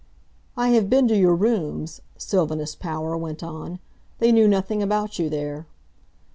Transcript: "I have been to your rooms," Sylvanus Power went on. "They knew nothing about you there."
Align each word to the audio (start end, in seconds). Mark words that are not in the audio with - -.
"I 0.57 0.69
have 0.69 0.89
been 0.89 1.07
to 1.09 1.15
your 1.15 1.35
rooms," 1.35 2.01
Sylvanus 2.17 2.73
Power 2.73 3.15
went 3.15 3.43
on. 3.43 3.77
"They 4.17 4.31
knew 4.31 4.47
nothing 4.47 4.81
about 4.81 5.19
you 5.19 5.29
there." 5.29 5.67